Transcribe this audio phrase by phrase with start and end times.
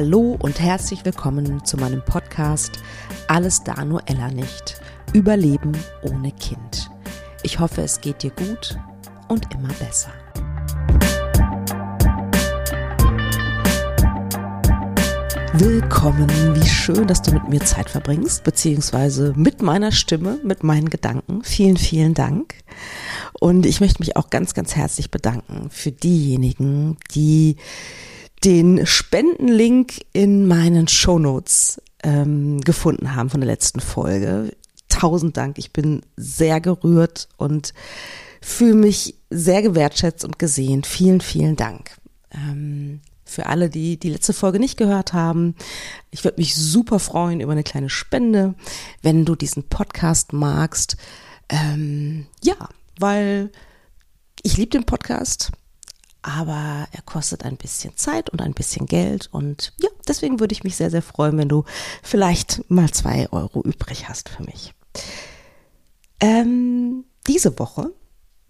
[0.00, 2.78] Hallo und herzlich willkommen zu meinem Podcast
[3.26, 4.80] Alles da nur Ella nicht.
[5.12, 5.72] Überleben
[6.02, 6.88] ohne Kind.
[7.42, 8.78] Ich hoffe, es geht dir gut
[9.26, 10.12] und immer besser.
[15.54, 20.90] Willkommen, wie schön, dass du mit mir Zeit verbringst, beziehungsweise mit meiner Stimme, mit meinen
[20.90, 21.42] Gedanken.
[21.42, 22.54] Vielen, vielen Dank.
[23.32, 27.56] Und ich möchte mich auch ganz, ganz herzlich bedanken für diejenigen, die
[28.44, 34.52] den Spendenlink in meinen Shownotes ähm, gefunden haben von der letzten Folge.
[34.88, 35.58] Tausend Dank.
[35.58, 37.74] Ich bin sehr gerührt und
[38.40, 40.84] fühle mich sehr gewertschätzt und gesehen.
[40.84, 41.96] Vielen, vielen Dank.
[42.32, 45.54] Ähm, für alle, die die letzte Folge nicht gehört haben,
[46.10, 48.54] ich würde mich super freuen über eine kleine Spende,
[49.02, 50.96] wenn du diesen Podcast magst.
[51.50, 52.56] Ähm, ja,
[52.98, 53.50] weil
[54.42, 55.52] ich liebe den Podcast
[56.22, 60.64] aber er kostet ein bisschen Zeit und ein bisschen Geld und ja, deswegen würde ich
[60.64, 61.64] mich sehr, sehr freuen, wenn du
[62.02, 64.74] vielleicht mal zwei Euro übrig hast für mich.
[66.20, 67.92] Ähm, diese Woche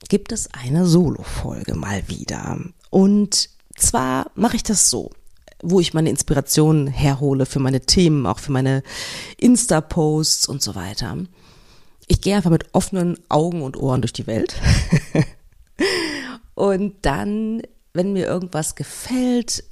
[0.08, 2.58] gibt es eine Solo-Folge mal wieder
[2.90, 5.10] und zwar mache ich das so,
[5.62, 8.82] wo ich meine Inspiration herhole für meine Themen, auch für meine
[9.36, 11.18] Insta-Posts und so weiter.
[12.06, 14.54] Ich gehe einfach mit offenen Augen und Ohren durch die Welt
[16.58, 19.62] Und dann, wenn mir irgendwas gefällt,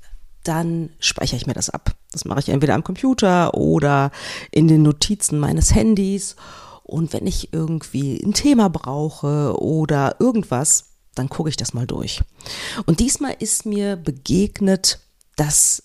[0.45, 1.97] dann speichere ich mir das ab.
[2.13, 4.13] Das mache ich entweder am Computer oder
[4.53, 6.37] in den Notizen meines Handys.
[6.85, 12.21] Und wenn ich irgendwie ein Thema brauche oder irgendwas, dann gucke ich das mal durch.
[12.87, 15.01] Und diesmal ist mir begegnet,
[15.35, 15.83] dass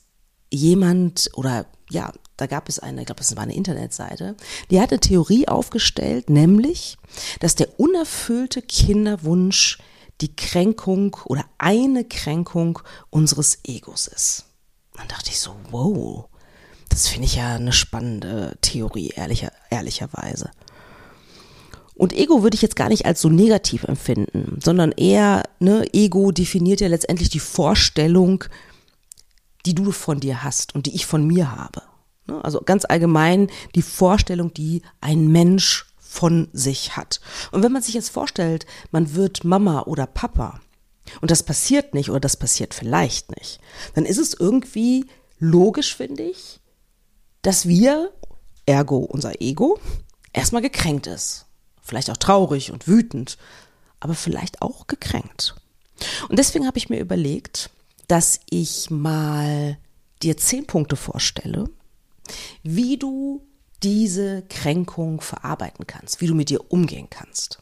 [0.52, 4.36] jemand oder ja, da gab es eine, ich glaube, das war eine Internetseite,
[4.69, 6.99] die hat eine Theorie aufgestellt, nämlich,
[7.39, 9.80] dass der unerfüllte Kinderwunsch
[10.21, 14.45] die Kränkung oder eine Kränkung unseres Egos ist.
[14.93, 16.26] Dann dachte ich so, wow,
[16.89, 20.52] das finde ich ja eine spannende Theorie, ehrlicher, ehrlicherweise.
[21.95, 26.32] Und Ego würde ich jetzt gar nicht als so negativ empfinden, sondern eher, ne, Ego
[26.32, 28.43] definiert ja letztendlich die Vorstellung,
[29.65, 31.83] die du von dir hast und die ich von mir habe.
[32.27, 32.43] Ne?
[32.43, 37.22] Also ganz allgemein die Vorstellung, die ein Mensch von sich hat.
[37.54, 40.60] Und wenn man sich jetzt vorstellt, man wird Mama oder Papa
[41.22, 43.61] und das passiert nicht oder das passiert vielleicht nicht,
[43.94, 45.05] dann ist es irgendwie
[45.39, 46.60] logisch, finde ich,
[47.44, 48.11] dass wir,
[48.66, 49.80] ergo unser Ego,
[50.33, 51.45] erstmal gekränkt ist.
[51.82, 53.38] Vielleicht auch traurig und wütend,
[54.02, 55.55] aber vielleicht auch gekränkt.
[56.27, 57.70] Und deswegen habe ich mir überlegt,
[58.10, 59.77] dass ich mal
[60.21, 61.70] dir zehn Punkte vorstelle,
[62.64, 63.48] wie du
[63.83, 67.59] diese Kränkung verarbeiten kannst, wie du mit dir umgehen kannst.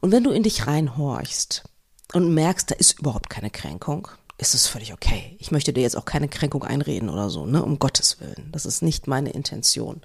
[0.00, 1.64] Und wenn du in dich reinhorchst
[2.12, 4.08] und merkst, da ist überhaupt keine Kränkung,
[4.40, 5.36] ist es völlig okay.
[5.38, 8.48] Ich möchte dir jetzt auch keine Kränkung einreden oder so, ne, um Gottes Willen.
[8.52, 10.00] Das ist nicht meine Intention.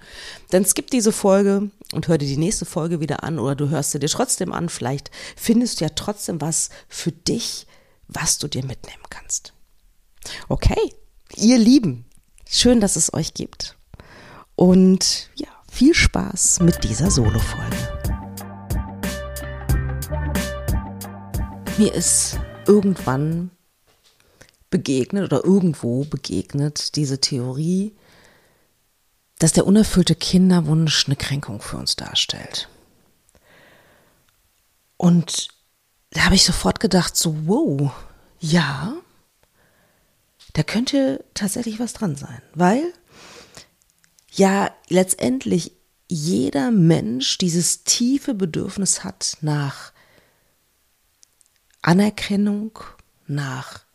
[0.50, 3.92] Dann skip diese Folge und hör dir die nächste Folge wieder an oder du hörst
[3.92, 4.68] sie dir trotzdem an.
[4.68, 7.66] Vielleicht findest du ja trotzdem was für dich,
[8.08, 9.54] was du dir mitnehmen kannst.
[10.50, 10.94] Okay,
[11.38, 12.06] ihr Lieben,
[12.50, 13.78] schön, dass es euch gibt.
[14.56, 17.76] Und ja, viel Spaß mit dieser Solo-Folge.
[21.78, 23.52] Mir ist irgendwann
[24.70, 27.96] begegnet oder irgendwo begegnet diese Theorie,
[29.40, 32.70] dass der unerfüllte Kinderwunsch eine Kränkung für uns darstellt.
[34.98, 35.50] Und
[36.12, 37.92] da habe ich sofort gedacht, so, wow,
[38.40, 38.94] ja,
[40.54, 42.94] da könnte tatsächlich was dran sein, weil
[44.38, 45.72] ja letztendlich
[46.08, 49.92] jeder Mensch dieses tiefe Bedürfnis hat nach
[51.82, 52.80] Anerkennung,
[53.28, 53.86] nach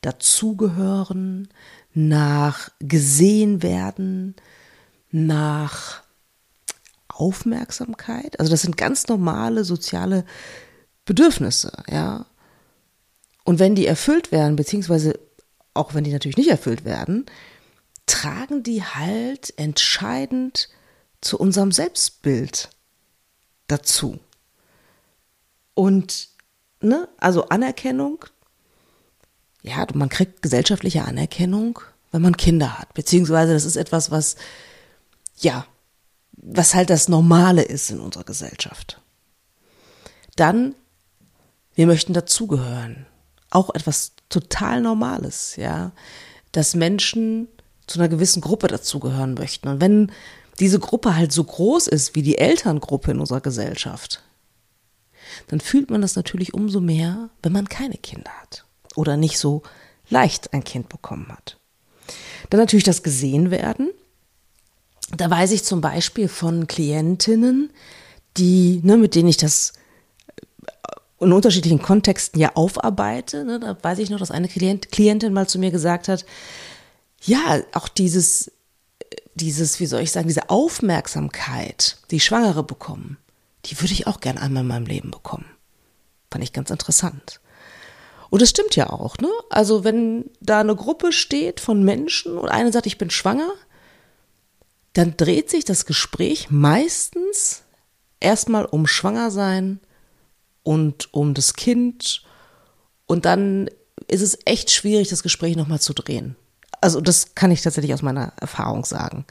[0.00, 1.48] Dazugehören,
[1.92, 4.34] nach gesehen werden,
[5.10, 6.02] nach
[7.08, 8.38] Aufmerksamkeit.
[8.40, 10.24] Also das sind ganz normale soziale
[11.04, 12.26] Bedürfnisse, ja.
[13.44, 15.18] Und wenn die erfüllt werden, beziehungsweise
[15.74, 17.26] auch wenn die natürlich nicht erfüllt werden,
[18.10, 20.68] tragen die halt entscheidend
[21.20, 22.70] zu unserem Selbstbild
[23.68, 24.18] dazu.
[25.74, 26.28] Und,
[26.80, 28.24] ne, also Anerkennung,
[29.62, 31.78] ja, man kriegt gesellschaftliche Anerkennung,
[32.10, 34.34] wenn man Kinder hat, beziehungsweise das ist etwas, was,
[35.36, 35.64] ja,
[36.32, 39.00] was halt das Normale ist in unserer Gesellschaft.
[40.34, 40.74] Dann,
[41.74, 43.06] wir möchten dazugehören.
[43.50, 45.92] Auch etwas total Normales, ja,
[46.50, 47.46] dass Menschen
[47.90, 49.68] zu einer gewissen Gruppe dazugehören möchten.
[49.68, 50.12] Und wenn
[50.60, 54.22] diese Gruppe halt so groß ist wie die Elterngruppe in unserer Gesellschaft,
[55.48, 58.64] dann fühlt man das natürlich umso mehr, wenn man keine Kinder hat
[58.94, 59.62] oder nicht so
[60.08, 61.58] leicht ein Kind bekommen hat.
[62.50, 63.90] Dann natürlich das gesehen werden.
[65.16, 67.70] Da weiß ich zum Beispiel von Klientinnen,
[68.36, 69.72] die, ne, mit denen ich das
[71.18, 73.44] in unterschiedlichen Kontexten ja aufarbeite.
[73.44, 76.24] Ne, da weiß ich noch, dass eine Klient, Klientin mal zu mir gesagt hat,
[77.20, 78.50] ja, auch dieses,
[79.34, 83.18] dieses, wie soll ich sagen, diese Aufmerksamkeit, die Schwangere bekommen,
[83.66, 85.46] die würde ich auch gern einmal in meinem Leben bekommen.
[86.30, 87.40] Fand ich ganz interessant.
[88.30, 89.28] Und es stimmt ja auch, ne?
[89.50, 93.52] Also wenn da eine Gruppe steht von Menschen und eine sagt, ich bin schwanger,
[94.92, 97.62] dann dreht sich das Gespräch meistens
[98.20, 99.80] erstmal um Schwangersein
[100.62, 102.22] und um das Kind
[103.06, 103.68] und dann
[104.06, 106.36] ist es echt schwierig, das Gespräch nochmal zu drehen.
[106.80, 109.24] Also das kann ich tatsächlich aus meiner Erfahrung sagen.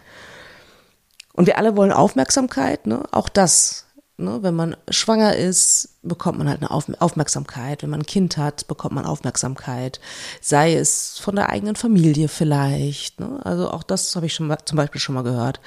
[1.33, 3.03] Und wir alle wollen Aufmerksamkeit, ne?
[3.11, 3.85] Auch das
[4.19, 4.39] Ne?
[4.41, 7.81] Wenn man schwanger ist, bekommt man halt eine Auf Aufmerksamkeit.
[7.81, 9.99] Wenn man ein Kind hat, bekommt man Aufmerksamkeit.
[10.41, 13.19] Sei es von der eigenen Familie vielleicht.
[13.19, 13.39] Ne?
[13.43, 15.61] Also auch das habe ich schon mal, zum Beispiel schon mal gehört.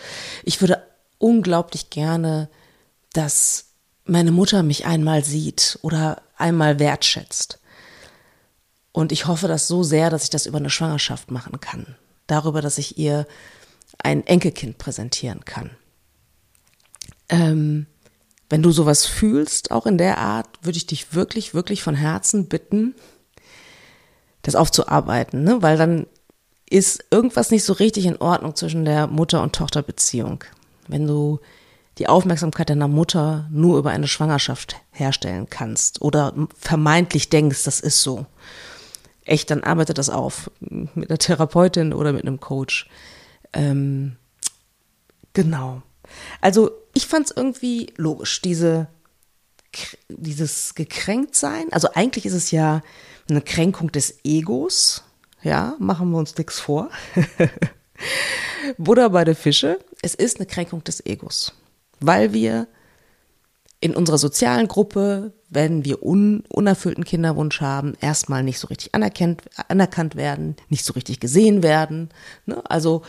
[0.45, 0.83] Ich würde
[1.19, 2.49] unglaublich gerne,
[3.13, 3.67] dass
[4.05, 7.59] meine Mutter mich einmal sieht oder einmal wertschätzt.
[8.93, 11.97] Und ich hoffe das so sehr, dass ich das über eine Schwangerschaft machen kann.
[12.27, 13.27] Darüber, dass ich ihr
[14.03, 15.71] ein Enkelkind präsentieren kann.
[17.29, 17.87] Ähm,
[18.51, 22.49] wenn du sowas fühlst, auch in der Art, würde ich dich wirklich, wirklich von Herzen
[22.49, 22.95] bitten,
[24.43, 25.63] das aufzuarbeiten, ne?
[25.63, 26.07] weil dann
[26.69, 30.45] ist irgendwas nicht so richtig in Ordnung zwischen der Mutter- und Tochterbeziehung.
[30.89, 31.41] Wenn du
[31.99, 38.03] die Aufmerksamkeit deiner Mutter nur über eine Schwangerschaft herstellen kannst oder vermeintlich denkst, das ist
[38.03, 38.27] so.
[39.25, 42.89] Echt, dann arbeite das auf mit einer Therapeutin oder mit einem Coach.
[43.53, 44.17] Ähm,
[45.33, 45.83] genau.
[46.41, 48.89] Also ich fand es irgendwie logisch, diese,
[50.09, 51.73] dieses Gekränktsein.
[51.73, 52.83] Also eigentlich ist es ja
[53.29, 55.05] eine Kränkung des Egos.
[55.43, 56.91] Ja, machen wir uns nichts vor.
[58.79, 59.79] Buddha bei der Fische.
[60.03, 61.53] Es ist eine Kränkung des Egos.
[62.01, 62.67] Weil wir
[63.83, 69.43] in unserer sozialen Gruppe, wenn wir un, unerfüllten Kinderwunsch haben, erstmal nicht so richtig anerkannt,
[69.69, 72.11] anerkannt werden, nicht so richtig gesehen werden.
[72.47, 72.63] Ne?
[72.71, 73.03] Also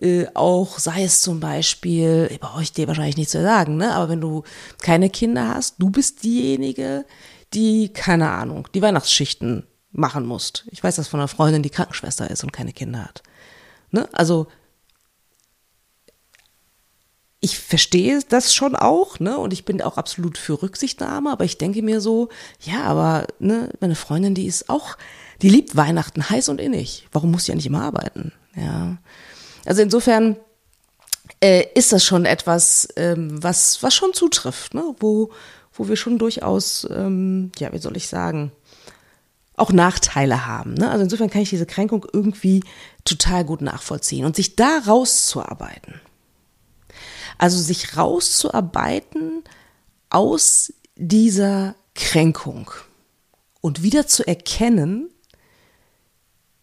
[0.00, 3.94] äh, auch sei es zum Beispiel, brauche ich dir wahrscheinlich nicht zu sagen, ne?
[3.94, 4.42] aber wenn du
[4.82, 7.04] keine Kinder hast, du bist diejenige,
[7.54, 10.64] die, keine Ahnung, die Weihnachtsschichten machen musst.
[10.72, 13.22] Ich weiß das von einer Freundin, die Krankenschwester ist und keine Kinder hat.
[13.92, 14.08] Ne?
[14.12, 14.48] Also
[17.40, 19.38] ich verstehe das schon auch, ne?
[19.38, 22.28] Und ich bin auch absolut für Rücksichtnahme, aber ich denke mir so,
[22.60, 24.96] ja, aber ne, meine Freundin, die ist auch,
[25.40, 27.08] die liebt Weihnachten heiß und innig.
[27.12, 28.32] Warum muss sie ja nicht immer arbeiten?
[28.54, 28.98] Ja.
[29.64, 30.36] Also insofern
[31.40, 34.94] äh, ist das schon etwas, ähm, was, was schon zutrifft, ne?
[34.98, 35.30] wo,
[35.72, 38.52] wo wir schon durchaus, ähm, ja, wie soll ich sagen,
[39.56, 40.74] auch Nachteile haben.
[40.74, 40.90] Ne?
[40.90, 42.62] Also insofern kann ich diese Kränkung irgendwie
[43.06, 46.00] total gut nachvollziehen und sich da rauszuarbeiten.
[47.40, 49.42] Also sich rauszuarbeiten
[50.10, 52.70] aus dieser Kränkung
[53.62, 55.08] und wieder zu erkennen,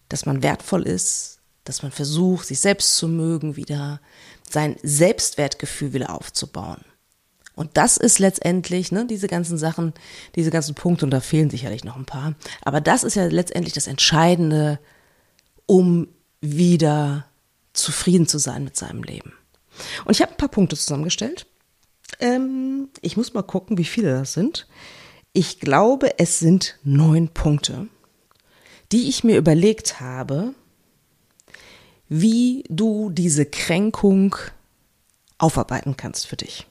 [0.07, 3.99] dass man wertvoll ist, dass man versucht, sich selbst zu mögen, wieder
[4.47, 6.85] sein Selbstwertgefühl wieder aufzubauen.
[7.55, 9.95] Und das ist letztendlich, ne, diese ganzen Sachen,
[10.35, 13.73] diese ganzen Punkte, und da fehlen sicherlich noch ein paar, aber das ist ja letztendlich
[13.73, 14.77] das Entscheidende,
[15.65, 16.07] um
[16.39, 17.25] wieder
[17.73, 19.33] zufrieden zu sein mit seinem Leben.
[20.05, 21.45] Und ich habe ein paar Punkte zusammengestellt.
[22.19, 24.67] Ähm, ich muss mal gucken, wie viele das sind.
[25.33, 27.87] Ich glaube, es sind neun Punkte,
[28.91, 30.53] die ich mir überlegt habe,
[32.09, 34.35] wie du diese Kränkung
[35.37, 36.65] aufarbeiten kannst für dich.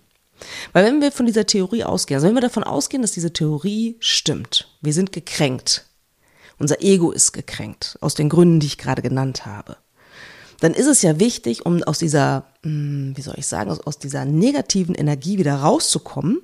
[0.72, 3.96] Weil wenn wir von dieser Theorie ausgehen, also wenn wir davon ausgehen, dass diese Theorie
[4.00, 5.86] stimmt, wir sind gekränkt,
[6.58, 9.76] unser Ego ist gekränkt, aus den Gründen, die ich gerade genannt habe,
[10.60, 14.24] dann ist es ja wichtig, um aus dieser, hm, wie soll ich sagen, aus, dieser
[14.24, 16.40] negativen Energie wieder rauszukommen,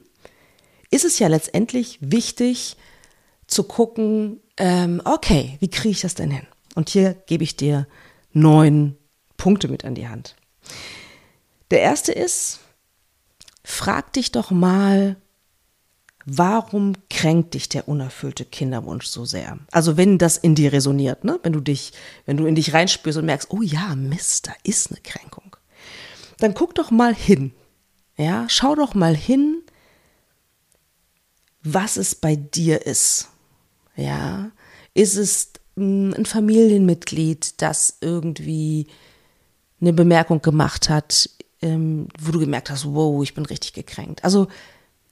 [0.91, 2.77] ist es ja letztendlich wichtig
[3.47, 6.47] zu gucken, ähm, okay, wie kriege ich das denn hin?
[6.75, 7.87] Und hier gebe ich dir
[8.33, 8.97] neun
[9.37, 10.37] Punkte mit an die Hand.
[11.71, 12.61] Der erste ist,
[13.65, 15.17] frag dich doch mal,
[16.25, 19.59] warum kränkt dich der unerfüllte Kinderwunsch so sehr?
[19.71, 21.39] Also wenn das in dir resoniert, ne?
[21.43, 21.93] wenn du dich,
[22.27, 25.57] wenn du in dich reinspürst und merkst, oh ja, Mist, da ist eine Kränkung,
[26.39, 27.53] dann guck doch mal hin.
[28.17, 29.63] Ja, schau doch mal hin,
[31.63, 33.29] was es bei dir ist.
[33.97, 34.51] Ja,
[34.95, 38.87] ist es ein Familienmitglied, das irgendwie
[39.81, 41.31] eine Bemerkung gemacht hat,
[41.63, 44.23] ähm, wo du gemerkt hast, wow, ich bin richtig gekränkt.
[44.25, 44.49] Also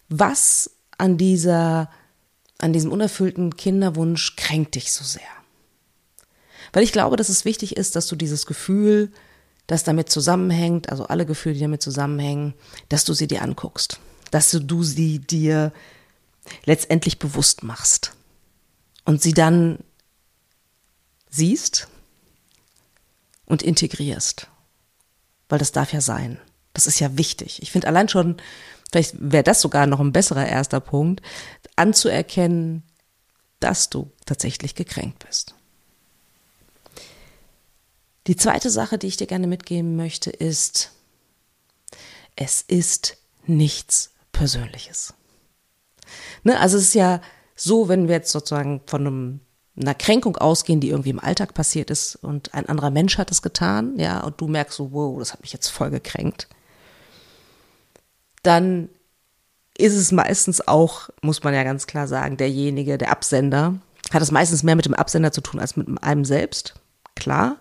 [0.08, 1.90] was an dieser,
[2.58, 5.22] an diesem unerfüllten Kinderwunsch kränkt dich so sehr?
[6.72, 9.10] Weil ich glaube, dass es wichtig ist, dass du dieses Gefühl,
[9.66, 12.54] das damit zusammenhängt, also alle Gefühle, die damit zusammenhängen,
[12.88, 13.98] dass du sie dir anguckst.
[14.30, 15.72] Dass du sie dir
[16.64, 18.12] letztendlich bewusst machst.
[19.04, 19.78] Und sie dann
[21.30, 21.88] siehst
[23.46, 24.48] und integrierst.
[25.48, 26.38] Weil das darf ja sein.
[26.72, 27.62] Das ist ja wichtig.
[27.62, 28.36] Ich finde allein schon,
[28.90, 31.22] vielleicht wäre das sogar noch ein besserer erster Punkt,
[31.76, 32.82] anzuerkennen,
[33.60, 35.54] dass du tatsächlich gekränkt bist.
[38.26, 40.92] Die zweite Sache, die ich dir gerne mitgeben möchte, ist,
[42.36, 43.16] es ist
[43.46, 45.14] nichts Persönliches.
[46.42, 47.20] Ne, also es ist ja
[47.54, 49.40] so, wenn wir jetzt sozusagen von einem,
[49.76, 53.42] einer Kränkung ausgehen, die irgendwie im Alltag passiert ist und ein anderer Mensch hat es
[53.42, 56.48] getan, ja, und du merkst so, wow, das hat mich jetzt voll gekränkt,
[58.42, 58.88] dann
[59.76, 63.78] ist es meistens auch, muss man ja ganz klar sagen, derjenige, der Absender,
[64.10, 66.74] hat es meistens mehr mit dem Absender zu tun als mit einem selbst,
[67.14, 67.58] klar.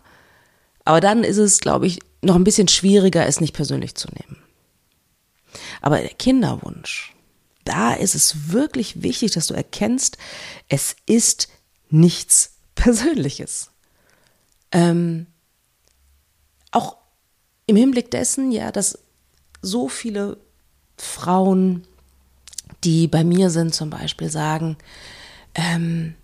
[0.86, 4.41] Aber dann ist es, glaube ich, noch ein bisschen schwieriger, es nicht persönlich zu nehmen.
[5.81, 7.13] Aber der Kinderwunsch,
[7.63, 10.17] da ist es wirklich wichtig, dass du erkennst,
[10.67, 11.50] es ist
[11.89, 13.71] nichts Persönliches.
[14.71, 15.27] Ähm,
[16.71, 16.98] auch
[17.65, 19.00] im Hinblick dessen, ja, dass
[19.62, 20.38] so viele
[21.01, 21.86] Frauen
[22.84, 24.77] die bei mir sind zum Beispiel, sagen,
[25.56, 26.15] ähm,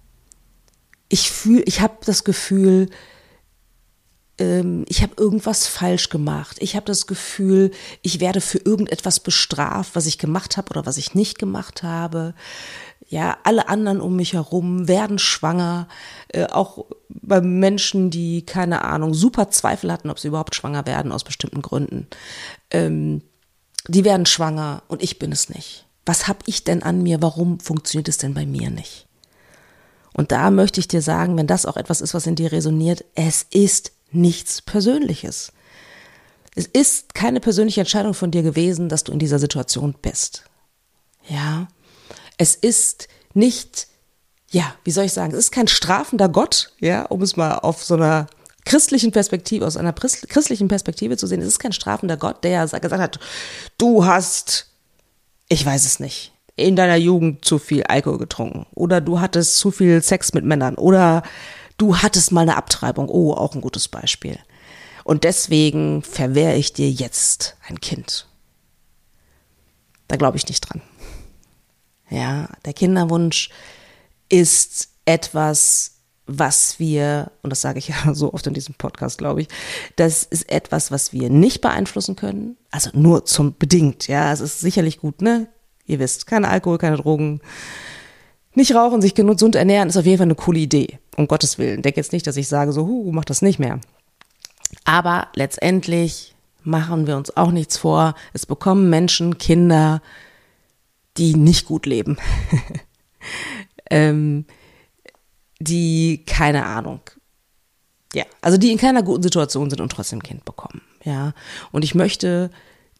[1.09, 2.89] ich fühle, ich habe das Gefühl,
[4.37, 6.57] ähm, ich habe irgendwas falsch gemacht.
[6.59, 10.97] Ich habe das Gefühl, ich werde für irgendetwas bestraft, was ich gemacht habe oder was
[10.97, 12.33] ich nicht gemacht habe.
[13.07, 15.87] Ja, alle anderen um mich herum werden schwanger,
[16.29, 21.11] äh, auch bei Menschen, die keine Ahnung, super Zweifel hatten, ob sie überhaupt schwanger werden
[21.11, 22.07] aus bestimmten Gründen.
[22.71, 23.21] Ähm,
[23.87, 27.21] die werden schwanger und ich bin es nicht was habe ich denn an mir?
[27.21, 29.07] Warum funktioniert es denn bei mir nicht?
[30.13, 33.03] Und da möchte ich dir sagen, wenn das auch etwas ist, was in dir resoniert,
[33.15, 35.51] es ist nichts Persönliches.
[36.55, 40.45] Es ist keine persönliche Entscheidung von dir gewesen, dass du in dieser Situation bist.
[41.27, 41.67] Ja.
[42.37, 43.87] Es ist nicht,
[44.51, 47.83] ja, wie soll ich sagen, es ist kein strafender Gott, ja, um es mal auf
[47.83, 48.27] so einer
[48.65, 51.41] christlichen Perspektive, aus einer christlichen Perspektive zu sehen.
[51.41, 53.19] Es ist kein strafender Gott, der gesagt hat,
[53.77, 54.67] du hast
[55.47, 59.71] ich weiß es nicht, in deiner Jugend zu viel Alkohol getrunken oder du hattest zu
[59.71, 61.23] viel Sex mit Männern oder
[61.77, 63.09] du hattest mal eine Abtreibung.
[63.09, 64.39] Oh, auch ein gutes Beispiel.
[65.03, 68.27] Und deswegen verwehre ich dir jetzt ein Kind.
[70.07, 70.81] Da glaube ich nicht dran.
[72.09, 73.49] Ja, der Kinderwunsch
[74.29, 75.94] ist etwas,
[76.27, 79.47] was wir, und das sage ich ja so oft in diesem Podcast, glaube ich,
[79.95, 82.57] das ist etwas, was wir nicht beeinflussen können.
[82.71, 84.31] Also nur zum bedingt, ja.
[84.31, 85.47] Es ist sicherlich gut, ne?
[85.85, 87.41] Ihr wisst, kein Alkohol, keine Drogen.
[88.53, 90.99] Nicht rauchen, sich gesund ernähren, ist auf jeden Fall eine coole Idee.
[91.17, 91.81] Um Gottes Willen.
[91.81, 93.79] Denk jetzt nicht, dass ich sage so, hu, mach das nicht mehr.
[94.83, 98.15] Aber letztendlich machen wir uns auch nichts vor.
[98.33, 100.01] Es bekommen Menschen, Kinder,
[101.17, 102.17] die nicht gut leben.
[103.89, 104.45] ähm,
[105.59, 107.01] die keine Ahnung,
[108.13, 111.33] ja, also die in keiner guten Situation sind und trotzdem Kind bekommen, ja.
[111.71, 112.49] Und ich möchte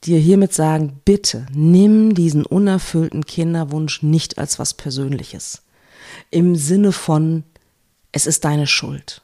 [0.03, 5.63] dir hiermit sagen, bitte nimm diesen unerfüllten Kinderwunsch nicht als was Persönliches.
[6.31, 7.43] Im Sinne von,
[8.11, 9.21] es ist deine Schuld.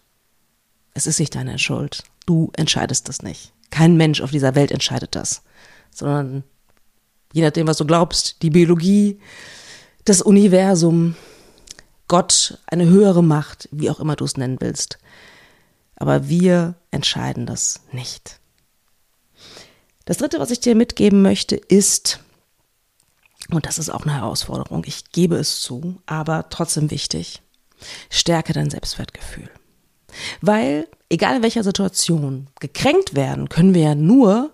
[0.93, 2.03] Es ist nicht deine Schuld.
[2.25, 3.53] Du entscheidest das nicht.
[3.69, 5.43] Kein Mensch auf dieser Welt entscheidet das,
[5.93, 6.43] sondern
[7.33, 9.19] je nachdem, was du glaubst, die Biologie,
[10.03, 11.15] das Universum,
[12.11, 14.97] Gott, eine höhere Macht, wie auch immer du es nennen willst.
[15.95, 18.41] Aber wir entscheiden das nicht.
[20.03, 22.19] Das Dritte, was ich dir mitgeben möchte, ist,
[23.49, 27.41] und das ist auch eine Herausforderung, ich gebe es zu, aber trotzdem wichtig,
[28.09, 29.49] stärke dein Selbstwertgefühl.
[30.41, 34.51] Weil, egal in welcher Situation, gekränkt werden können wir ja nur,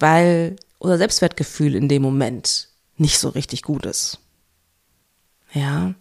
[0.00, 4.18] weil unser Selbstwertgefühl in dem Moment nicht so richtig gut ist.
[5.52, 5.94] Ja,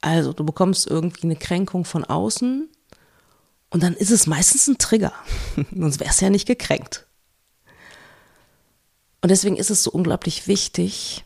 [0.00, 2.68] also du bekommst irgendwie eine Kränkung von außen
[3.70, 5.12] und dann ist es meistens ein Trigger.
[5.74, 7.06] Sonst wärst du ja nicht gekränkt.
[9.20, 11.24] Und deswegen ist es so unglaublich wichtig,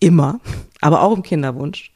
[0.00, 0.40] immer,
[0.80, 1.92] aber auch im Kinderwunsch,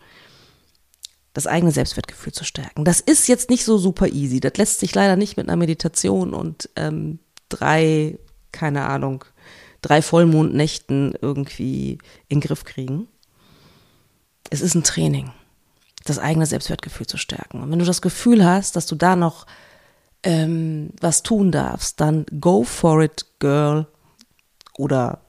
[1.32, 2.84] das eigene Selbstwertgefühl zu stärken.
[2.84, 4.40] Das ist jetzt nicht so super easy.
[4.40, 8.18] Das lässt sich leider nicht mit einer Meditation und ähm, drei,
[8.50, 9.24] keine Ahnung,
[9.82, 11.98] drei Vollmondnächten irgendwie
[12.28, 13.08] in den Griff kriegen.
[14.50, 15.30] Es ist ein Training
[16.08, 17.62] das eigene Selbstwertgefühl zu stärken.
[17.62, 19.46] Und wenn du das Gefühl hast, dass du da noch
[20.22, 23.86] ähm, was tun darfst, dann go for it, girl
[24.76, 25.20] oder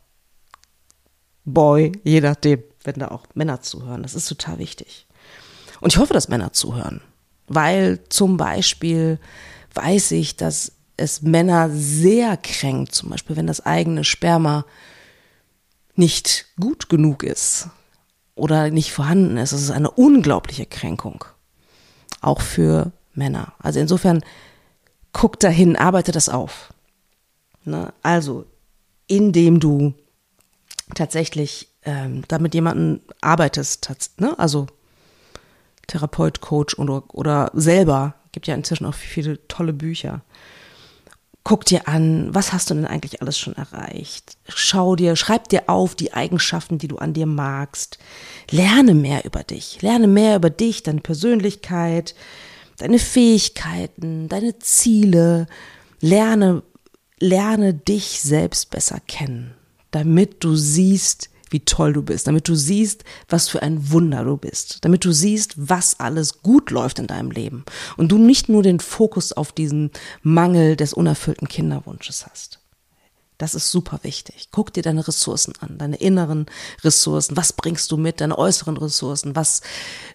[1.45, 4.03] boy, je nachdem, wenn da auch Männer zuhören.
[4.03, 5.07] Das ist total wichtig.
[5.79, 7.01] Und ich hoffe, dass Männer zuhören.
[7.47, 9.19] Weil zum Beispiel
[9.73, 14.65] weiß ich, dass es Männer sehr kränkt, zum Beispiel wenn das eigene Sperma
[15.95, 17.69] nicht gut genug ist
[18.39, 19.53] oder nicht vorhanden ist.
[19.53, 21.23] Das ist eine unglaubliche Kränkung.
[22.21, 23.53] Auch für Männer.
[23.59, 24.23] Also insofern
[25.13, 26.73] guck dahin, arbeite das auf.
[27.65, 27.93] Ne?
[28.03, 28.45] Also,
[29.07, 29.93] indem du
[30.95, 34.37] tatsächlich ähm, da mit jemandem arbeitest, ne?
[34.37, 34.67] also
[35.87, 40.21] Therapeut, Coach oder, oder selber, gibt ja inzwischen auch viele tolle Bücher.
[41.49, 44.37] Guck dir an, was hast du denn eigentlich alles schon erreicht?
[44.49, 47.97] Schau dir, schreib dir auf die Eigenschaften, die du an dir magst.
[48.51, 49.81] Lerne mehr über dich.
[49.81, 52.13] Lerne mehr über dich, deine Persönlichkeit,
[52.77, 55.47] deine Fähigkeiten, deine Ziele.
[56.01, 56.61] Lerne,
[57.19, 59.55] lerne dich selbst besser kennen,
[59.89, 64.37] damit du siehst, wie toll du bist, damit du siehst, was für ein Wunder du
[64.37, 67.65] bist, damit du siehst, was alles gut läuft in deinem Leben
[67.97, 69.91] und du nicht nur den Fokus auf diesen
[70.21, 72.59] Mangel des unerfüllten Kinderwunsches hast.
[73.39, 74.49] Das ist super wichtig.
[74.51, 76.45] Guck dir deine Ressourcen an, deine inneren
[76.83, 77.37] Ressourcen.
[77.37, 78.19] Was bringst du mit?
[78.19, 79.33] Deine äußeren Ressourcen.
[79.33, 79.61] Was,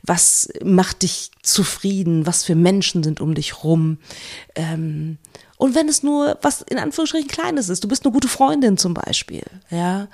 [0.03, 2.27] was macht dich zufrieden?
[2.27, 3.97] Was für Menschen sind um dich rum?
[4.55, 5.17] Ähm,
[5.57, 8.93] und wenn es nur was in Anführungsstrichen Kleines ist, du bist eine gute Freundin zum
[8.93, 10.09] Beispiel, ja,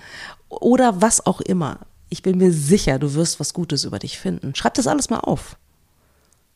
[0.48, 1.80] oder was auch immer.
[2.10, 4.54] Ich bin mir sicher, du wirst was Gutes über dich finden.
[4.54, 5.56] Schreib das alles mal auf.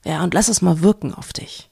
[0.05, 1.69] Ja, und lass es mal wirken auf dich.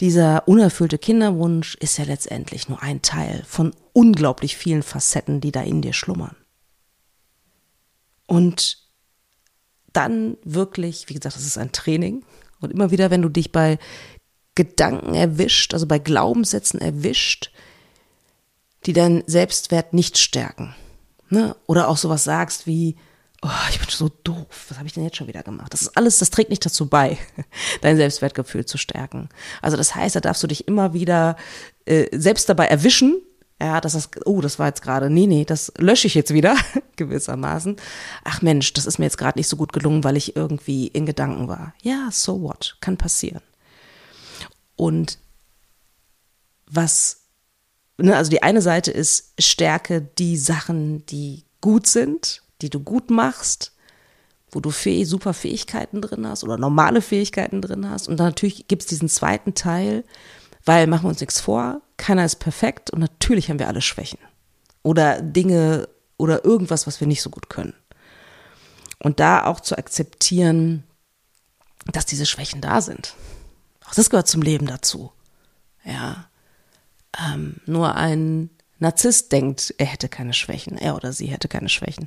[0.00, 5.62] Dieser unerfüllte Kinderwunsch ist ja letztendlich nur ein Teil von unglaublich vielen Facetten, die da
[5.62, 6.36] in dir schlummern.
[8.26, 8.84] Und
[9.92, 12.24] dann wirklich, wie gesagt, das ist ein Training.
[12.60, 13.78] Und immer wieder, wenn du dich bei
[14.54, 17.52] Gedanken erwischt, also bei Glaubenssätzen erwischt,
[18.86, 20.74] die deinen Selbstwert nicht stärken.
[21.30, 21.56] Ne?
[21.66, 22.96] Oder auch sowas sagst wie,
[23.44, 25.72] oh, ich bin so doof, was habe ich denn jetzt schon wieder gemacht?
[25.72, 27.18] Das ist alles, das trägt nicht dazu bei,
[27.82, 29.28] dein Selbstwertgefühl zu stärken.
[29.60, 31.36] Also das heißt, da darfst du dich immer wieder
[31.84, 33.20] äh, selbst dabei erwischen,
[33.60, 36.56] ja, dass das, oh, das war jetzt gerade, nee, nee, das lösche ich jetzt wieder,
[36.96, 37.76] gewissermaßen.
[38.24, 41.06] Ach Mensch, das ist mir jetzt gerade nicht so gut gelungen, weil ich irgendwie in
[41.06, 41.74] Gedanken war.
[41.82, 43.42] Ja, so what, kann passieren.
[44.76, 45.18] Und
[46.66, 47.24] was
[47.98, 53.10] ne, also die eine Seite ist, stärke die Sachen, die gut sind, die du gut
[53.10, 53.72] machst,
[54.50, 58.08] wo du fäh super Fähigkeiten drin hast oder normale Fähigkeiten drin hast.
[58.08, 60.04] Und dann natürlich gibt es diesen zweiten Teil,
[60.64, 64.18] weil machen wir uns nichts vor, keiner ist perfekt und natürlich haben wir alle Schwächen
[64.82, 67.74] oder Dinge oder irgendwas, was wir nicht so gut können.
[68.98, 70.84] Und da auch zu akzeptieren,
[71.92, 73.14] dass diese Schwächen da sind.
[73.84, 75.12] Auch das gehört zum Leben dazu.
[75.84, 76.30] Ja.
[77.18, 78.48] Ähm, nur ein
[78.84, 82.06] Narzisst denkt, er hätte keine Schwächen, er oder sie hätte keine Schwächen.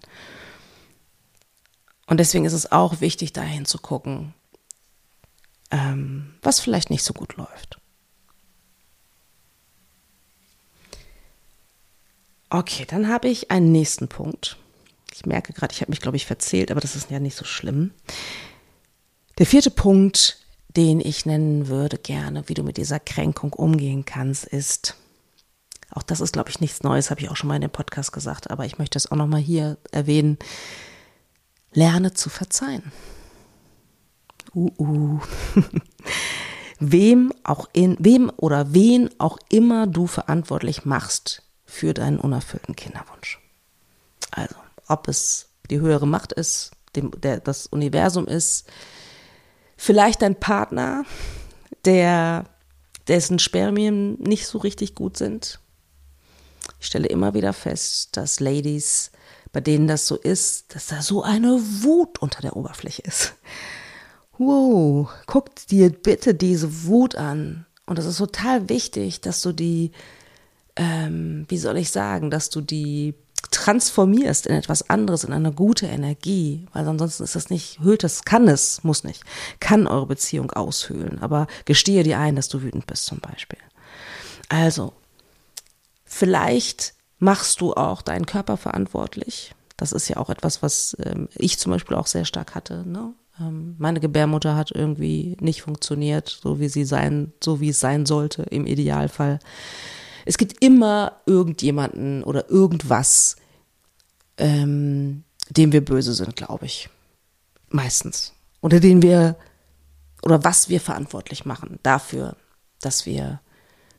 [2.06, 4.36] Und deswegen ist es auch wichtig, dahin zu gucken,
[5.72, 7.82] ähm, was vielleicht nicht so gut läuft.
[12.52, 14.58] Okay, dann habe ich einen nächsten Punkt.
[15.16, 17.44] Ich merke gerade, ich habe mich, glaube ich, verzählt, aber das ist ja nicht so
[17.44, 17.92] schlimm.
[19.40, 20.38] Der vierte Punkt
[20.78, 24.96] den ich nennen würde gerne, wie du mit dieser Kränkung umgehen kannst, ist,
[25.92, 28.12] auch das ist, glaube ich, nichts Neues, habe ich auch schon mal in dem Podcast
[28.12, 30.38] gesagt, aber ich möchte es auch noch mal hier erwähnen.
[31.74, 32.92] Lerne zu verzeihen.
[34.54, 35.20] Uh, uh.
[36.80, 43.40] wem auch in, wem oder wen auch immer du verantwortlich machst für deinen unerfüllten Kinderwunsch.
[44.32, 44.56] Also,
[44.88, 48.70] ob es die höhere Macht ist, dem, der, das Universum ist,
[49.78, 51.06] Vielleicht dein Partner,
[51.86, 52.46] der,
[53.08, 55.60] dessen Spermien nicht so richtig gut sind.
[56.80, 59.12] Ich stelle immer wieder fest, dass Ladies,
[59.52, 63.34] bei denen das so ist, dass da so eine Wut unter der Oberfläche ist.
[64.38, 67.66] Wow, guck dir bitte diese Wut an.
[67.88, 69.92] Und das ist total wichtig, dass du die,
[70.76, 73.16] ähm, wie soll ich sagen, dass du die
[73.52, 78.24] transformierst in etwas anderes, in eine gute Energie, weil ansonsten ist das nicht, hüllt das,
[78.24, 79.24] kann es, muss nicht,
[79.60, 83.60] kann eure Beziehung aushöhlen, aber gestehe dir ein, dass du wütend bist zum Beispiel.
[84.50, 84.94] Also,
[86.18, 89.54] vielleicht machst du auch deinen Körper verantwortlich.
[89.76, 92.88] Das ist ja auch etwas, was ähm, ich zum Beispiel auch sehr stark hatte.
[92.88, 93.14] Ne?
[93.40, 98.06] Ähm, meine Gebärmutter hat irgendwie nicht funktioniert, so wie sie sein, so wie es sein
[98.06, 99.40] sollte im Idealfall.
[100.26, 103.36] Es gibt immer irgendjemanden oder irgendwas,
[104.38, 106.90] ähm, dem wir böse sind, glaube ich.
[107.70, 108.34] Meistens.
[108.62, 109.36] Oder den wir,
[110.24, 112.36] oder was wir verantwortlich machen dafür,
[112.82, 113.40] dass wir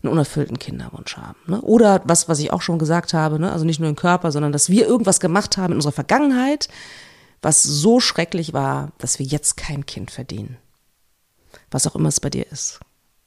[0.02, 1.38] einen unerfüllten Kinderwunsch haben.
[1.46, 1.60] Ne?
[1.62, 3.52] Oder was, was ich auch schon gesagt habe, ne?
[3.52, 6.68] also nicht nur im Körper, sondern dass wir irgendwas gemacht haben in unserer Vergangenheit,
[7.42, 10.56] was so schrecklich war, dass wir jetzt kein Kind verdienen.
[11.70, 12.80] was auch immer es bei dir ist.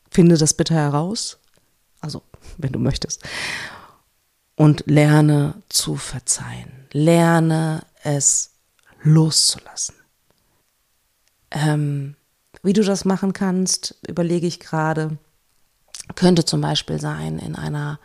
[0.09, 1.39] Finde das bitte heraus,
[1.99, 2.23] also
[2.57, 3.23] wenn du möchtest,
[4.55, 6.87] und lerne zu verzeihen.
[6.91, 8.51] Lerne es
[9.01, 9.95] loszulassen.
[11.51, 12.15] Ähm,
[12.63, 15.17] wie du das machen kannst, überlege ich gerade.
[16.15, 17.99] Könnte zum Beispiel sein in einer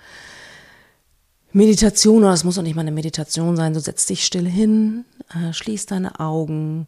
[1.53, 5.05] Meditation, oder es muss auch nicht mal eine Meditation sein, du setzt dich still hin,
[5.35, 6.87] äh, schließt deine Augen,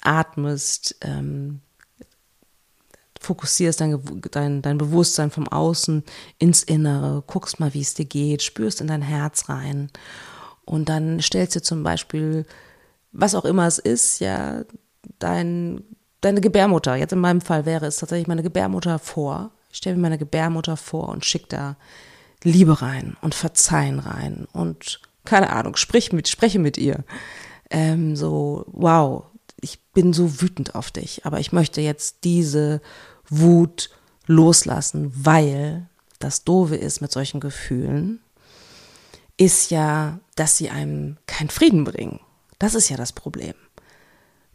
[0.00, 1.60] atmest, ähm,
[3.20, 6.02] fokussierst dein, dein, dein Bewusstsein vom Außen
[6.38, 9.90] ins Innere, guckst mal, wie es dir geht, spürst in dein Herz rein.
[10.64, 12.44] Und dann stellst du zum Beispiel,
[13.12, 14.64] was auch immer es ist, ja,
[15.18, 15.82] dein,
[16.20, 20.02] deine Gebärmutter, jetzt in meinem Fall wäre es tatsächlich meine Gebärmutter vor, ich stelle mir
[20.02, 21.76] meine Gebärmutter vor und schick da
[22.42, 27.04] Liebe rein und Verzeihen rein und keine Ahnung, sprich mit, spreche mit ihr.
[27.70, 29.24] Ähm, so, wow,
[29.60, 32.80] ich bin so wütend auf dich, aber ich möchte jetzt diese
[33.28, 33.90] Wut
[34.26, 38.20] loslassen, weil das Doofe ist mit solchen Gefühlen,
[39.36, 42.20] ist ja, dass sie einem keinen Frieden bringen.
[42.58, 43.54] Das ist ja das Problem.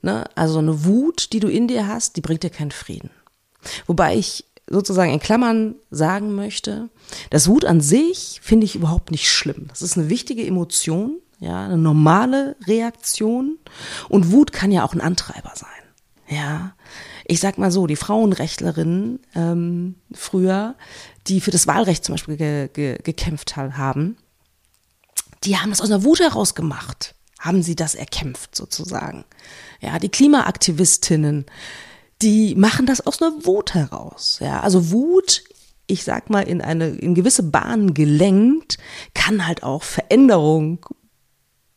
[0.01, 0.25] Ne?
[0.35, 3.11] Also eine Wut, die du in dir hast, die bringt dir keinen Frieden.
[3.87, 6.89] Wobei ich sozusagen in Klammern sagen möchte,
[7.29, 9.67] das Wut an sich finde ich überhaupt nicht schlimm.
[9.69, 13.57] Das ist eine wichtige Emotion, ja, eine normale Reaktion.
[14.09, 15.69] Und Wut kann ja auch ein Antreiber sein.
[16.29, 16.73] Ja,
[17.25, 20.75] ich sag mal so, die Frauenrechtlerinnen ähm, früher,
[21.27, 24.17] die für das Wahlrecht zum Beispiel ge ge gekämpft haben,
[25.43, 29.25] die haben das aus einer Wut heraus gemacht, haben sie das erkämpft sozusagen.
[29.81, 31.45] Ja, die Klimaaktivistinnen,
[32.23, 34.39] die machen das aus einer Wut heraus.
[34.41, 35.43] Ja, also Wut
[35.87, 38.77] ich sag mal, in eine, in gewisse Bahnen gelenkt,
[39.13, 40.85] kann halt auch Veränderung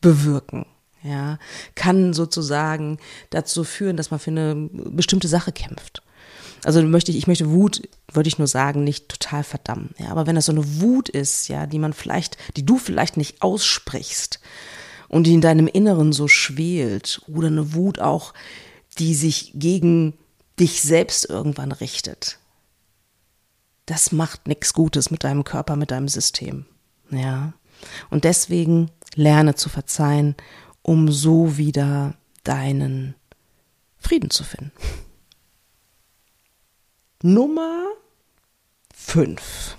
[0.01, 0.65] bewirken.
[1.03, 1.37] Ja,
[1.75, 2.97] kann sozusagen
[3.29, 6.01] dazu führen, dass man für eine bestimmte Sache kämpft.
[6.63, 9.93] Also möchte ich, ich möchte Wut, würde ich nur sagen, nicht total verdammen.
[9.99, 13.15] Ja, aber wenn das so eine Wut ist, ja, die man vielleicht, die du vielleicht
[13.15, 14.39] nicht aussprichst
[15.07, 18.33] und die in deinem Inneren so schwelt oder eine Wut auch,
[18.97, 20.17] die sich gegen
[20.59, 22.39] dich selbst irgendwann richtet.
[23.85, 26.65] Das macht nichts Gutes mit deinem Körper, mit deinem System.
[27.09, 27.53] Ja.
[28.09, 30.35] Und deswegen lerne zu verzeihen,
[30.81, 33.15] um so wieder deinen
[33.97, 34.71] Frieden zu finden.
[37.21, 37.87] Nummer
[38.93, 39.77] 5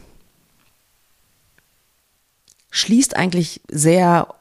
[2.70, 4.34] schließt eigentlich sehr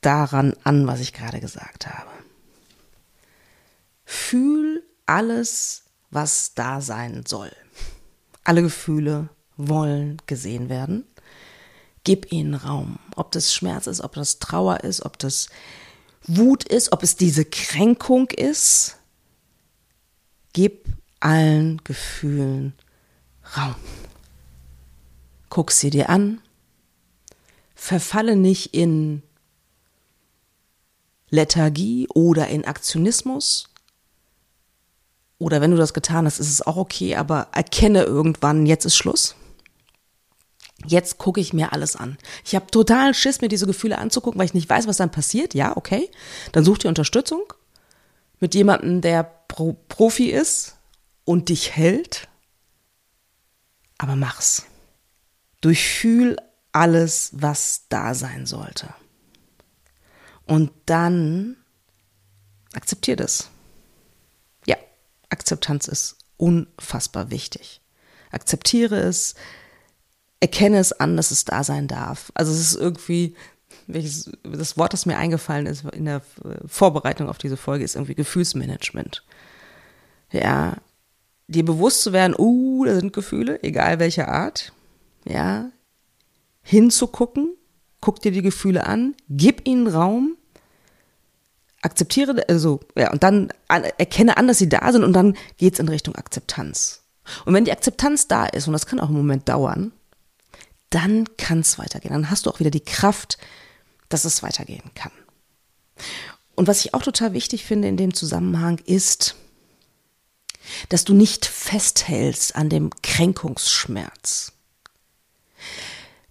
[0.00, 2.10] daran an, was ich gerade gesagt habe.
[4.04, 7.52] Fühl alles, was da sein soll.
[8.44, 11.04] Alle Gefühle wollen gesehen werden.
[12.04, 12.98] Gib ihnen Raum.
[13.16, 15.48] Ob das Schmerz ist, ob das Trauer ist, ob das
[16.26, 18.96] Wut ist, ob es diese Kränkung ist.
[20.52, 20.88] Gib
[21.20, 22.74] allen Gefühlen
[23.56, 23.76] Raum.
[25.48, 26.40] Guck sie dir an.
[27.74, 29.22] Verfalle nicht in
[31.30, 33.68] Lethargie oder in Aktionismus.
[35.44, 38.96] Oder wenn du das getan hast, ist es auch okay, aber erkenne irgendwann, jetzt ist
[38.96, 39.34] Schluss.
[40.86, 42.16] Jetzt gucke ich mir alles an.
[42.46, 45.52] Ich habe total Schiss, mir diese Gefühle anzugucken, weil ich nicht weiß, was dann passiert.
[45.52, 46.10] Ja, okay.
[46.52, 47.42] Dann such dir Unterstützung
[48.40, 50.76] mit jemandem, der Pro Profi ist
[51.26, 52.26] und dich hält.
[53.98, 54.64] Aber mach's.
[55.60, 56.38] Durchfühl
[56.72, 58.94] alles, was da sein sollte.
[60.46, 61.58] Und dann
[62.72, 63.50] akzeptier das.
[65.28, 67.80] Akzeptanz ist unfassbar wichtig.
[68.30, 69.34] Akzeptiere es,
[70.40, 72.32] erkenne es an, dass es da sein darf.
[72.34, 73.34] Also es ist irgendwie,
[73.86, 76.22] welches, das Wort, das mir eingefallen ist in der
[76.66, 79.24] Vorbereitung auf diese Folge, ist irgendwie Gefühlsmanagement.
[80.32, 80.76] Ja,
[81.46, 84.72] dir bewusst zu werden, uh, da sind Gefühle, egal welcher Art,
[85.24, 85.70] ja,
[86.62, 87.54] hinzugucken,
[88.00, 90.36] guck dir die Gefühle an, gib ihnen Raum,
[91.84, 95.78] akzeptiere, also, ja, und dann an, erkenne an, dass sie da sind und dann geht's
[95.78, 97.02] in Richtung Akzeptanz.
[97.44, 99.92] Und wenn die Akzeptanz da ist, und das kann auch im Moment dauern,
[100.90, 102.12] dann kann es weitergehen.
[102.12, 103.38] Dann hast du auch wieder die Kraft,
[104.08, 105.12] dass es weitergehen kann.
[106.54, 109.34] Und was ich auch total wichtig finde in dem Zusammenhang ist,
[110.88, 114.52] dass du nicht festhältst an dem Kränkungsschmerz.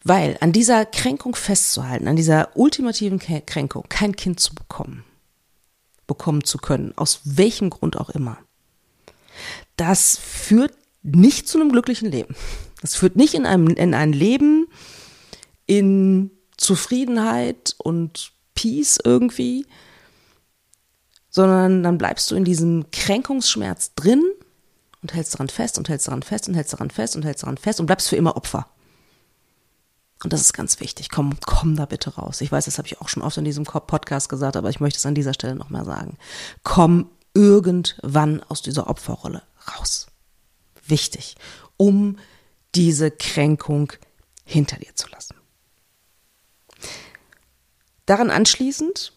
[0.03, 5.03] Weil an dieser Kränkung festzuhalten, an dieser ultimativen Kränkung, kein Kind zu bekommen,
[6.07, 8.37] bekommen zu können, aus welchem Grund auch immer,
[9.77, 12.35] das führt nicht zu einem glücklichen Leben.
[12.81, 14.67] Das führt nicht in, einem, in ein Leben
[15.65, 19.65] in Zufriedenheit und Peace irgendwie,
[21.29, 24.23] sondern dann bleibst du in diesem Kränkungsschmerz drin
[25.01, 27.57] und hältst daran fest und hältst daran fest und hältst daran fest und hältst daran
[27.57, 28.67] fest und bleibst für immer Opfer.
[30.23, 31.09] Und das ist ganz wichtig.
[31.09, 32.41] Komm, komm da bitte raus.
[32.41, 34.97] Ich weiß, das habe ich auch schon oft in diesem Podcast gesagt, aber ich möchte
[34.97, 36.17] es an dieser Stelle nochmal sagen.
[36.63, 40.07] Komm irgendwann aus dieser Opferrolle raus.
[40.85, 41.35] Wichtig,
[41.77, 42.17] um
[42.75, 43.91] diese Kränkung
[44.45, 45.35] hinter dir zu lassen.
[48.05, 49.13] Daran anschließend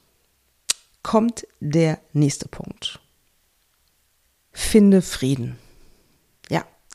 [1.03, 3.01] kommt der nächste Punkt.
[4.53, 5.59] Finde Frieden.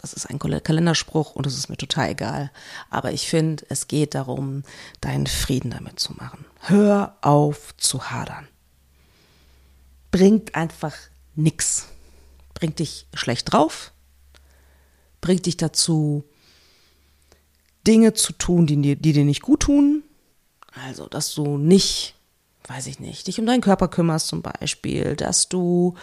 [0.02, 2.52] Das ist ein Kalenderspruch und es ist mir total egal.
[2.90, 4.64] Aber ich finde, es geht darum,
[5.00, 6.44] deinen Frieden damit zu machen.
[6.62, 8.48] Hör auf zu hadern.
[10.10, 10.96] Bringt einfach
[11.36, 11.86] nix.
[12.56, 13.92] Bringt dich schlecht drauf.
[15.22, 16.24] Bringt dich dazu,
[17.86, 20.04] Dinge zu tun, die, die dir nicht gut tun.
[20.88, 22.16] Also, dass du nicht,
[22.68, 25.96] weiß ich nicht, dich um deinen Körper kümmerst zum Beispiel, dass du,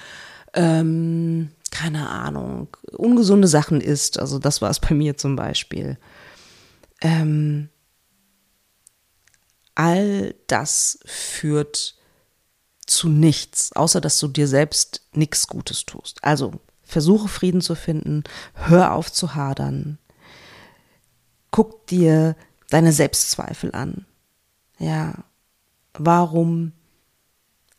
[0.54, 4.18] ähm, keine Ahnung, ungesunde Sachen isst.
[4.18, 5.98] Also, das war es bei mir zum Beispiel.
[7.00, 7.68] Ähm,
[9.74, 11.96] all das führt
[12.88, 16.24] zu nichts, außer dass du dir selbst nichts Gutes tust.
[16.24, 16.52] Also
[16.82, 19.98] versuche Frieden zu finden, hör auf zu hadern,
[21.50, 22.34] guck dir
[22.70, 24.06] deine Selbstzweifel an.
[24.78, 25.24] Ja,
[25.92, 26.72] warum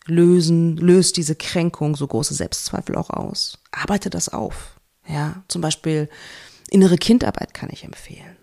[0.10, 3.60] lösen, löst diese Kränkung so große Selbstzweifel auch aus?
[3.72, 4.80] Arbeite das auf.
[5.08, 6.10] Ja, zum Beispiel
[6.69, 8.38] innere Kindarbeit kann ich empfehlen.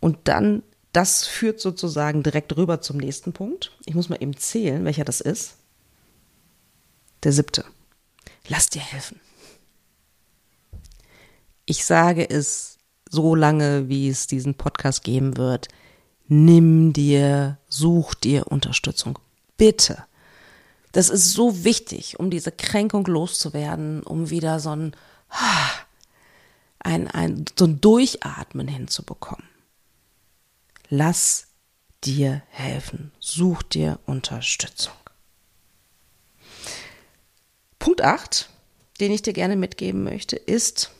[0.00, 3.72] Und dann, das führt sozusagen direkt rüber zum nächsten Punkt.
[3.86, 5.56] Ich muss mal eben zählen, welcher das ist.
[7.22, 7.64] Der siebte.
[8.48, 9.20] Lass dir helfen.
[11.64, 15.68] Ich sage es so lange, wie es diesen Podcast geben wird,
[16.28, 19.18] nimm dir, such dir Unterstützung.
[19.56, 20.04] Bitte.
[20.92, 24.96] Das ist so wichtig, um diese Kränkung loszuwerden, um wieder so ein,
[26.78, 29.46] ein, ein, so ein Durchatmen hinzubekommen.
[30.88, 31.48] Lass
[32.04, 33.12] dir helfen.
[33.18, 34.94] Such dir Unterstützung.
[37.78, 38.48] Punkt 8,
[39.00, 40.90] den ich dir gerne mitgeben möchte, ist,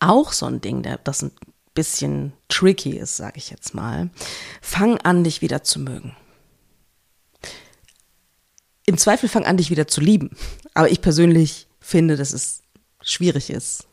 [0.00, 1.30] auch so ein Ding, das ein
[1.74, 4.10] bisschen tricky ist, sage ich jetzt mal.
[4.60, 6.16] Fang an, dich wieder zu mögen.
[8.86, 10.30] Im Zweifel fang an, dich wieder zu lieben.
[10.74, 12.62] Aber ich persönlich finde, dass es
[13.02, 13.86] schwierig ist.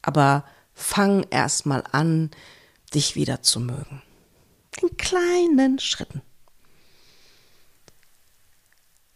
[0.00, 2.30] Aber fang erstmal an,
[2.94, 4.02] dich wieder zu mögen.
[4.80, 6.22] In kleinen Schritten.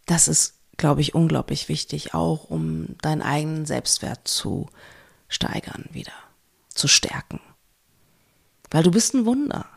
[0.05, 4.69] Das ist, glaube ich, unglaublich wichtig, auch um deinen eigenen Selbstwert zu
[5.29, 6.13] steigern wieder,
[6.69, 7.39] zu stärken.
[8.69, 9.67] Weil du bist ein Wunder.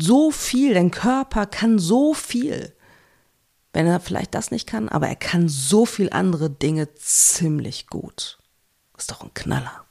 [0.00, 2.74] So viel, dein Körper kann so viel.
[3.72, 8.38] Wenn er vielleicht das nicht kann, aber er kann so viel andere Dinge ziemlich gut.
[8.96, 9.84] Ist doch ein Knaller.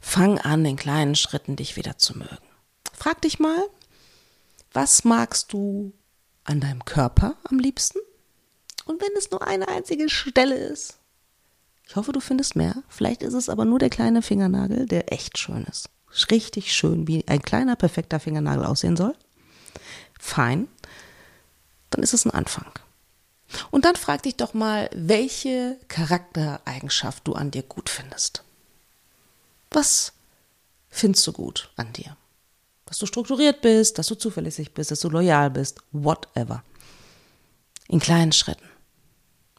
[0.00, 2.38] Fang an, in kleinen Schritten dich wieder zu mögen.
[2.92, 3.62] Frag dich mal,
[4.72, 5.92] was magst du
[6.44, 7.98] an deinem Körper am liebsten?
[8.86, 10.98] Und wenn es nur eine einzige Stelle ist,
[11.86, 12.82] ich hoffe, du findest mehr.
[12.88, 15.90] Vielleicht ist es aber nur der kleine Fingernagel, der echt schön ist.
[16.30, 19.14] Richtig schön, wie ein kleiner, perfekter Fingernagel aussehen soll.
[20.18, 20.68] Fein.
[21.90, 22.70] Dann ist es ein Anfang.
[23.70, 28.42] Und dann frag dich doch mal, welche Charaktereigenschaft du an dir gut findest.
[29.70, 30.12] Was
[30.88, 32.16] findest du gut an dir?
[32.86, 36.62] Dass du strukturiert bist, dass du zuverlässig bist, dass du loyal bist, whatever.
[37.88, 38.68] In kleinen Schritten.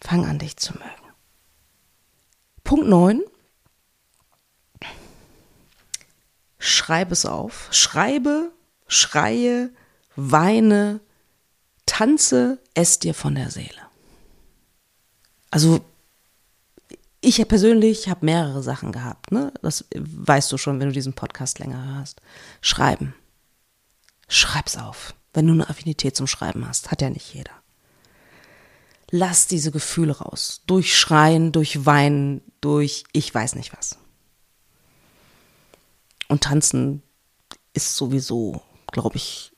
[0.01, 1.13] Fang an, dich zu mögen.
[2.63, 3.21] Punkt 9.
[6.65, 7.67] Schreibe es auf.
[7.71, 8.51] Schreibe,
[8.88, 9.69] schreie,
[10.15, 10.99] weine,
[11.86, 13.82] tanze es dir von der Seele.
[15.51, 15.86] Also
[17.21, 19.32] ich persönlich habe mehrere Sachen gehabt.
[19.32, 19.54] Ne?
[19.62, 22.21] Das weißt du schon, wenn du diesen Podcast länger hörst.
[22.62, 23.13] Schreiben.
[24.28, 26.89] Schreib's auf, wenn du eine Affinität zum Schreiben hast.
[26.89, 27.51] Hat ja nicht jeder.
[29.12, 30.63] Lass diese Gefühle raus.
[30.65, 33.99] Durch Schreien, durch Weinen, durch ich weiß nicht was.
[36.27, 37.03] Und tanzen
[37.73, 38.61] ist sowieso,
[38.91, 39.51] glaube ich,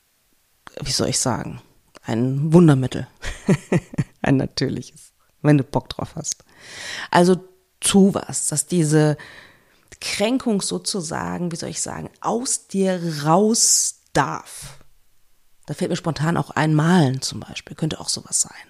[0.82, 1.60] wie soll ich sagen,
[2.02, 3.06] ein Wundermittel.
[4.22, 6.44] ein natürliches, wenn du Bock drauf hast.
[7.10, 7.36] Also
[7.80, 9.16] tu was, dass diese
[10.00, 14.78] Kränkung sozusagen, wie soll ich sagen, aus dir raus darf.
[15.66, 18.67] Da fällt mir spontan auch ein Malen zum Beispiel, könnte auch sowas sein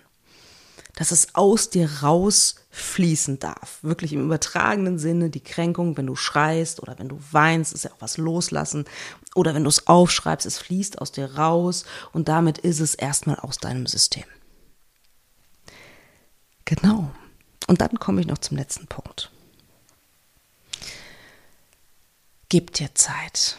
[0.98, 3.78] dass es aus dir rausfließen darf.
[3.82, 7.92] Wirklich im übertragenen Sinne die Kränkung, wenn du schreist oder wenn du weinst, ist ja
[7.92, 8.84] auch was loslassen.
[9.36, 13.36] Oder wenn du es aufschreibst, es fließt aus dir raus und damit ist es erstmal
[13.36, 14.24] aus deinem System.
[16.64, 17.12] Genau.
[17.68, 19.30] Und dann komme ich noch zum letzten Punkt.
[22.48, 23.56] Gib dir Zeit.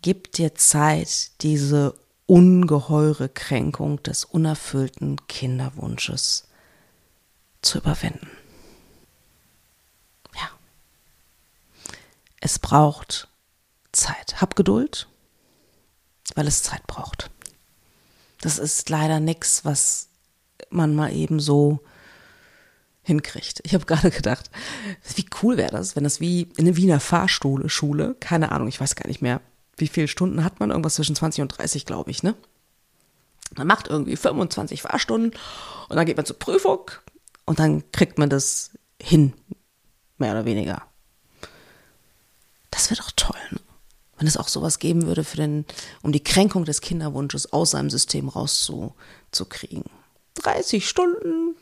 [0.00, 1.94] Gib dir Zeit, diese
[2.26, 6.48] ungeheure Kränkung des unerfüllten Kinderwunsches
[7.62, 8.30] zu überwinden.
[10.34, 10.50] Ja.
[12.40, 13.28] Es braucht
[13.92, 14.40] Zeit.
[14.40, 15.08] Hab Geduld,
[16.34, 17.30] weil es Zeit braucht.
[18.40, 20.08] Das ist leider nichts, was
[20.70, 21.80] man mal eben so
[23.02, 23.60] hinkriegt.
[23.64, 24.50] Ich habe gerade gedacht,
[25.16, 28.80] wie cool wäre das, wenn das wie in einer Wiener Fahrschule, Schule, keine Ahnung, ich
[28.80, 29.40] weiß gar nicht mehr,
[29.76, 32.34] wie viele Stunden hat man, irgendwas zwischen 20 und 30, glaube ich, ne?
[33.56, 35.32] Man macht irgendwie 25 Fahrstunden
[35.88, 36.90] und dann geht man zur Prüfung
[37.44, 39.34] und dann kriegt man das hin,
[40.16, 40.82] mehr oder weniger.
[42.70, 43.60] Das wäre doch toll, ne?
[44.16, 45.66] wenn es auch sowas geben würde, für den,
[46.02, 49.84] um die Kränkung des Kinderwunsches aus seinem System rauszukriegen.
[50.36, 51.56] 30 Stunden,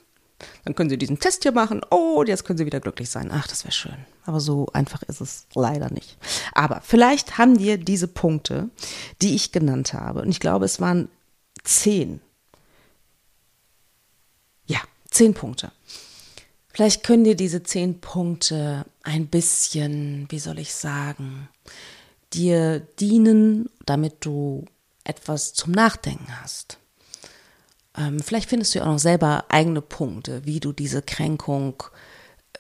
[0.65, 1.83] dann können Sie diesen Test hier machen.
[1.91, 3.31] Oh, jetzt können Sie wieder glücklich sein.
[3.33, 3.97] Ach, das wäre schön.
[4.25, 6.19] Aber so einfach ist es leider nicht.
[6.53, 8.71] Aber vielleicht haben dir diese Punkte,
[9.23, 11.09] die ich genannt habe, und ich glaube, es waren
[11.65, 12.21] zehn.
[14.67, 15.73] Ja, zehn Punkte.
[16.73, 21.49] Vielleicht können dir diese zehn Punkte ein bisschen, wie soll ich sagen,
[22.33, 24.65] dir dienen, damit du
[25.05, 26.80] etwas zum Nachdenken hast.
[28.01, 31.83] Ähm, vielleicht findest du ja auch noch selber eigene Punkte, wie du diese Kränkung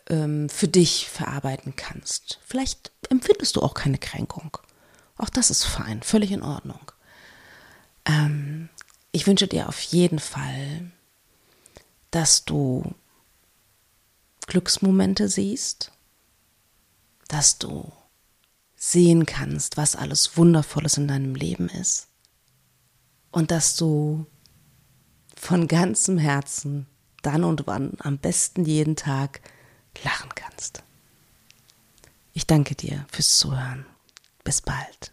[0.08, 2.38] ähm, für dich verarbeiten kannst.
[2.44, 4.58] Vielleicht empfindest du auch keine Kränkung.
[5.16, 6.92] Auch das ist fein, völlig in Ordnung.
[8.04, 8.68] Ähm,
[9.12, 10.90] ich wünsche dir auf jeden Fall,
[12.10, 12.94] dass du
[14.46, 15.90] Glücksmomente siehst,
[17.28, 17.90] dass du
[18.76, 22.08] sehen kannst, was alles Wundervolles in deinem Leben ist
[23.30, 24.26] und dass du
[25.40, 26.86] von ganzem Herzen
[27.22, 29.40] dann und wann, am besten jeden Tag,
[30.04, 30.82] lachen kannst.
[32.32, 33.86] Ich danke dir fürs Zuhören.
[34.44, 35.12] Bis bald.